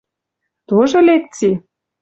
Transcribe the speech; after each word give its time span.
—Тоже 0.67 0.99
лекци? 1.07 1.49